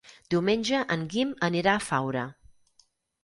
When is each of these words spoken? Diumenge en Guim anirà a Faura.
Diumenge 0.33 0.79
en 0.95 1.03
Guim 1.11 1.35
anirà 1.49 1.75
a 1.79 1.83
Faura. 1.89 2.23